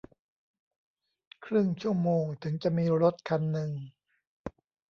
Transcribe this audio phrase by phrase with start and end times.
[1.45, 3.71] ครึ่งชั่วโมงถึงจะมีรถคันนึง